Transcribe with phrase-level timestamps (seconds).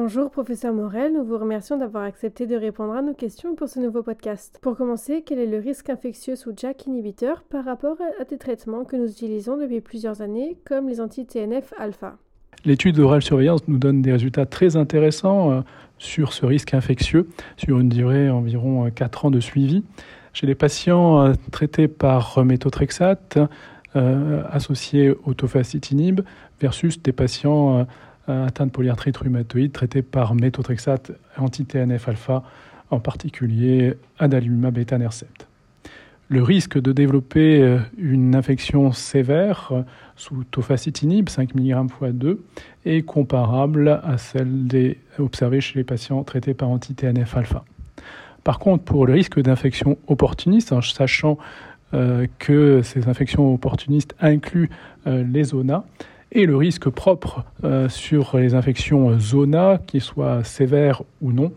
[0.00, 3.80] Bonjour professeur Morel, nous vous remercions d'avoir accepté de répondre à nos questions pour ce
[3.80, 4.60] nouveau podcast.
[4.62, 8.84] Pour commencer, quel est le risque infectieux sous JAK inhibiteur par rapport à des traitements
[8.84, 12.16] que nous utilisons depuis plusieurs années comme les anti-TNF alpha?
[12.64, 15.60] L'étude d'oral surveillance nous donne des résultats très intéressants euh,
[15.98, 19.82] sur ce risque infectieux sur une durée environ 4 euh, ans de suivi.
[20.32, 23.36] Chez les patients euh, traités par méthotrexate
[24.52, 26.20] associés au tofacitinib
[26.60, 27.84] versus des patients
[28.28, 32.42] atteints de polyarthrite rhumatoïde traités par méthotrexate anti-TNF-alpha,
[32.90, 35.48] en particulier adalimumab etanercept
[36.28, 39.82] le risque de développer euh, une infection sévère euh,
[40.16, 42.44] sous tofacitinib, 5 mg x 2,
[42.84, 47.64] est comparable à celle des, observée chez les patients traités par anti-TNF-alpha.
[48.44, 51.38] Par contre, pour le risque d'infection opportuniste, en sachant
[51.94, 54.70] euh, que ces infections opportunistes incluent
[55.06, 55.84] les zonas,
[56.32, 57.44] et le risque propre
[57.88, 61.52] sur les infections zona, qu'ils soient sévères ou non,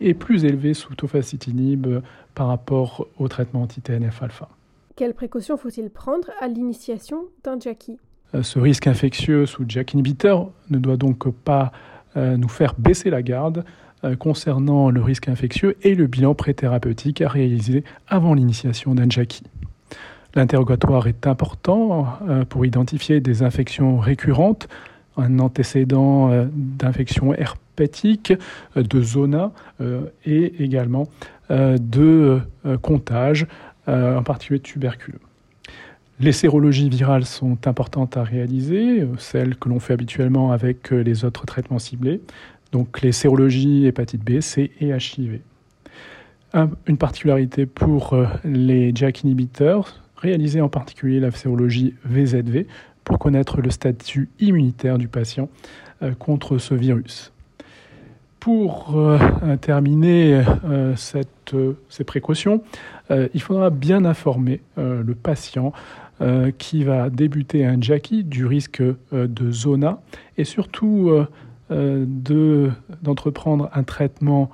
[0.00, 1.86] est plus élevé sous tofacitinib
[2.34, 4.48] par rapport au traitement anti-TNF-alpha.
[4.96, 7.98] Quelles précautions faut-il prendre à l'initiation d'un JAKI
[8.34, 11.72] euh, Ce risque infectieux sous JAK inhibiteur ne doit donc pas
[12.16, 13.64] euh, nous faire baisser la garde
[14.04, 19.42] euh, concernant le risque infectieux et le bilan préthérapeutique à réaliser avant l'initiation d'un JAKI.
[20.34, 22.18] L'interrogatoire est important
[22.48, 24.68] pour identifier des infections récurrentes,
[25.16, 28.32] un antécédent d'infection herpétique,
[28.74, 29.52] de zona
[30.24, 31.08] et également
[31.50, 33.46] euh, de euh, comptage,
[33.86, 35.20] euh, en particulier tuberculeux.
[36.18, 41.44] Les sérologies virales sont importantes à réaliser, celles que l'on fait habituellement avec les autres
[41.44, 42.22] traitements ciblés,
[42.72, 45.40] donc les sérologies hépatite B, C et HIV.
[46.86, 52.66] Une particularité pour les JAK inhibiteurs, réaliser en particulier la sérologie VZV
[53.04, 55.48] pour connaître le statut immunitaire du patient
[56.18, 57.32] contre ce virus.
[58.44, 59.16] Pour euh,
[59.58, 60.94] terminer euh,
[61.54, 62.62] euh, ces précautions,
[63.08, 65.72] il faudra bien informer le patient
[66.58, 68.82] qui va débuter un JAKI du risque
[69.12, 70.00] de zona
[70.36, 71.10] et surtout
[71.70, 74.50] d'entreprendre un traitement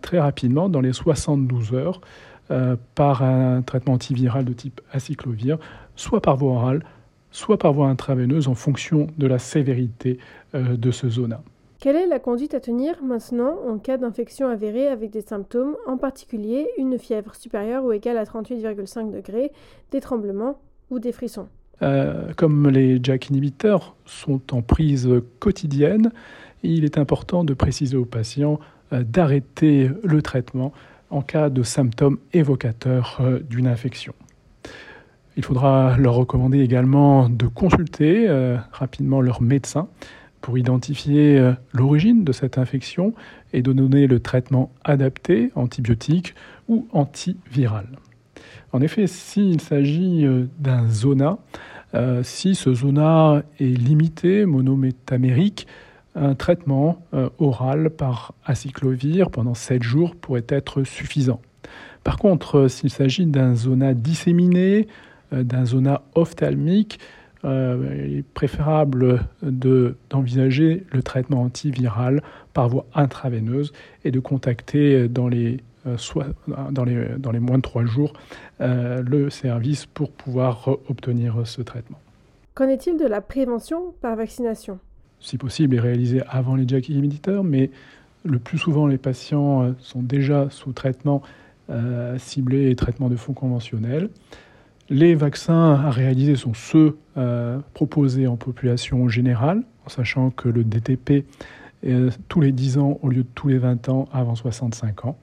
[0.00, 2.00] très rapidement, dans les 72 heures,
[2.94, 5.58] par un traitement antiviral de type acyclovir,
[5.96, 6.84] soit par voie orale,
[7.30, 10.18] soit par voie intraveineuse en fonction de la sévérité
[10.52, 11.40] de ce zona.
[11.84, 15.98] Quelle est la conduite à tenir maintenant en cas d'infection avérée avec des symptômes, en
[15.98, 19.52] particulier une fièvre supérieure ou égale à 38,5 degrés,
[19.90, 20.58] des tremblements
[20.90, 21.46] ou des frissons?
[21.82, 26.10] Euh, Comme les JAK inhibiteurs sont en prise quotidienne,
[26.62, 28.60] il est important de préciser aux patients
[28.94, 30.72] euh, d'arrêter le traitement
[31.14, 34.14] en cas de symptômes évocateurs euh, d'une infection.
[35.36, 38.28] Il faudra leur recommander également de consulter
[38.70, 39.88] rapidement leur médecin
[40.44, 43.14] pour identifier euh, l'origine de cette infection
[43.54, 46.34] et de donner le traitement adapté, antibiotique
[46.68, 47.86] ou antiviral.
[48.72, 51.38] En effet, s'il s'agit euh, d'un zona,
[51.94, 55.66] euh, si ce zona est limité, monométamérique,
[56.14, 57.02] un traitement
[57.38, 61.40] oral par acyclovir pendant 7 jours pourrait être suffisant.
[62.04, 64.86] Par contre, s'il s'agit d'un zona disséminé,
[65.32, 66.98] d'un zona ophtalmique,
[67.44, 72.22] euh, il est préférable d'envisager le traitement antiviral
[72.54, 73.72] par voie intraveineuse
[74.04, 75.96] et de contacter dans les, euh,
[76.46, 78.14] moins de trois jours
[78.60, 81.98] euh, le service pour pouvoir obtenir ce traitement.
[82.54, 84.78] Qu'en est-il de la prévention par vaccination?
[85.24, 87.70] Si possible, est réalisée avant les JAK inhibiteurs, mais
[88.24, 91.22] le plus souvent, les patients sont déjà sous traitement
[92.18, 94.10] ciblé et traitement de fond conventionnel.
[94.90, 100.62] Les vaccins à réaliser sont ceux euh, proposés en population générale, en sachant que le
[100.62, 101.24] DTP
[101.82, 105.16] est tous les 10 ans au lieu de tous les 20 ans avant 65 ans.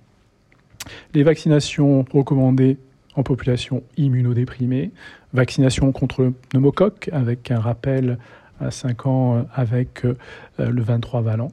[1.13, 2.77] Les vaccinations recommandées
[3.15, 4.91] en population immunodéprimée,
[5.33, 8.17] vaccination contre le pneumocoque avec un rappel
[8.61, 10.15] à 5 ans avec euh,
[10.57, 11.51] le 23 valent,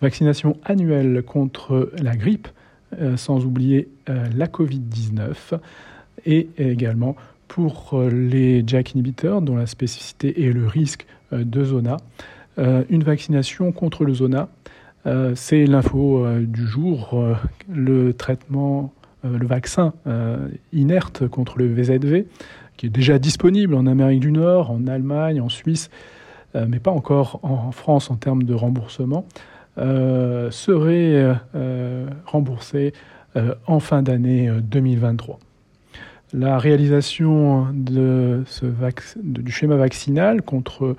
[0.00, 2.48] vaccination annuelle contre la grippe,
[3.00, 5.58] euh, sans oublier la Covid-19,
[6.26, 7.16] et également
[7.48, 11.96] pour euh, les JAK inhibiteurs, dont la spécificité est le risque euh, de zona,
[12.58, 14.48] euh, une vaccination contre le zona,
[15.36, 17.18] c'est l'info du jour.
[17.72, 18.92] le traitement,
[19.24, 19.94] le vaccin
[20.74, 22.26] inerte contre le VZV,
[22.76, 25.88] qui est déjà disponible en Amérique du Nord, en Allemagne, en Suisse,
[26.54, 29.26] mais pas encore en France en termes de remboursement,
[29.76, 31.36] serait
[32.26, 32.92] remboursé
[33.66, 35.38] en fin d'année 2023.
[36.34, 38.66] La réalisation de ce
[39.16, 40.94] du schéma vaccinal contre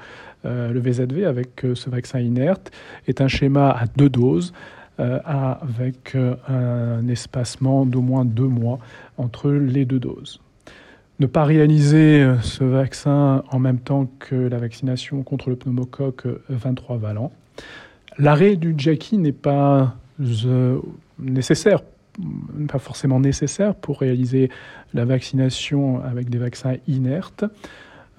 [0.45, 2.71] euh, le VZV avec euh, ce vaccin inerte
[3.07, 4.53] est un schéma à deux doses
[4.99, 6.15] euh, avec
[6.47, 8.79] un espacement d'au moins deux mois
[9.17, 10.41] entre les deux doses.
[11.19, 16.97] Ne pas réaliser ce vaccin en même temps que la vaccination contre le pneumocoque 23
[16.97, 17.31] valent.
[18.17, 19.95] L'arrêt du Jackie n'est pas
[21.19, 21.81] nécessaire
[22.67, 24.49] pas forcément nécessaire pour réaliser
[24.93, 27.45] la vaccination avec des vaccins inertes.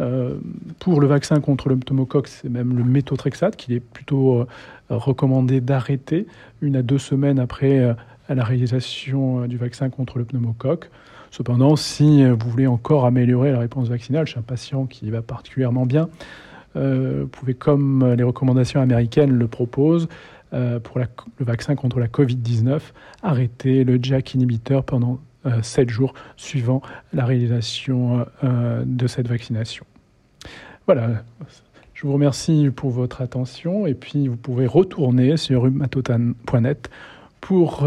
[0.00, 0.38] Euh,
[0.79, 4.46] pour le vaccin contre le pneumocoque, c'est même le méthotrexate qu'il est plutôt euh,
[4.88, 6.26] recommandé d'arrêter
[6.62, 7.94] une à deux semaines après
[8.31, 10.91] euh, la réalisation du vaccin contre le pneumocoque.
[11.31, 15.87] Cependant, si vous voulez encore améliorer la réponse vaccinale chez un patient qui va particulièrement
[15.87, 16.09] bien,
[16.75, 20.09] vous pouvez, comme les recommandations américaines le proposent,
[20.53, 21.06] euh, pour le
[21.38, 22.81] vaccin contre la Covid-19,
[23.23, 25.21] arrêter le JAK inhibiteur pendant
[25.62, 26.82] 7 euh, jours suivant
[27.12, 29.87] la réalisation euh, de cette vaccination.
[30.87, 31.23] Voilà,
[31.94, 36.91] je vous remercie pour votre attention et puis vous pouvez retourner sur rhumatotan.net
[37.40, 37.84] pour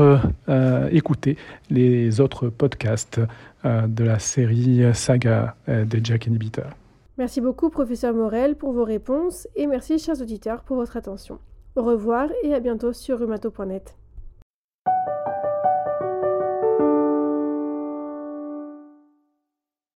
[0.91, 1.37] écouter
[1.69, 3.19] les autres podcasts
[3.63, 6.71] de la série saga des JAK inhibiteurs.
[7.17, 11.37] Merci beaucoup, professeur Morel, pour vos réponses et merci, chers auditeurs, pour votre attention.
[11.75, 13.95] Au revoir et à bientôt sur rumato.net.